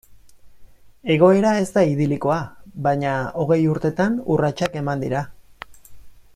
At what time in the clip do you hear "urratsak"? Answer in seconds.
4.37-4.81